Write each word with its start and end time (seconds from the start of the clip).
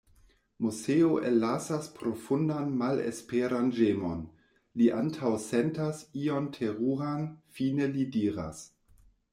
Moseo 0.65 1.09
ellasas 1.31 1.89
profundan 1.97 2.71
malesperan 2.79 3.69
ĝemon; 3.81 4.25
li 4.81 4.89
antaŭsentas 5.03 6.01
ion 6.25 6.51
teruran, 6.59 7.31
fine 7.61 7.93
li 7.97 8.11
diras: 8.19 8.67